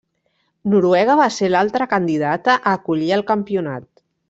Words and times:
Noruega 0.73 1.17
va 1.19 1.27
ser 1.35 1.51
l'altra 1.51 1.89
candidata 1.93 2.55
a 2.55 2.73
acollir 2.81 3.15
el 3.21 3.27
campionat. 3.31 3.89